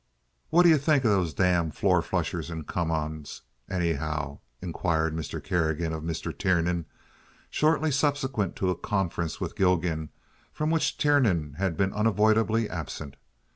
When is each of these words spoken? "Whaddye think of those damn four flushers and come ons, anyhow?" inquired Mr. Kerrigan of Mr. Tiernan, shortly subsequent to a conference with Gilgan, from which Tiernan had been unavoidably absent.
"Whaddye 0.51 0.79
think 0.79 1.03
of 1.05 1.11
those 1.11 1.35
damn 1.35 1.69
four 1.69 2.01
flushers 2.01 2.49
and 2.49 2.65
come 2.65 2.89
ons, 2.89 3.43
anyhow?" 3.69 4.39
inquired 4.59 5.13
Mr. 5.15 5.43
Kerrigan 5.43 5.93
of 5.93 6.01
Mr. 6.01 6.35
Tiernan, 6.35 6.87
shortly 7.51 7.91
subsequent 7.91 8.55
to 8.55 8.71
a 8.71 8.75
conference 8.75 9.39
with 9.39 9.55
Gilgan, 9.55 10.09
from 10.51 10.71
which 10.71 10.97
Tiernan 10.97 11.53
had 11.59 11.77
been 11.77 11.93
unavoidably 11.93 12.67
absent. 12.67 13.15